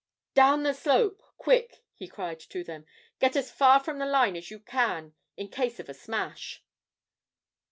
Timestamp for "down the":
0.33-0.73